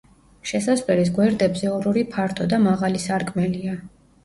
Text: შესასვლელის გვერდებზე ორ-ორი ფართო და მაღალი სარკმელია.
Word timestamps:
შესასვლელის 0.51 1.11
გვერდებზე 1.17 1.69
ორ-ორი 1.75 2.05
ფართო 2.17 2.49
და 2.55 2.61
მაღალი 2.67 3.05
სარკმელია. 3.07 3.79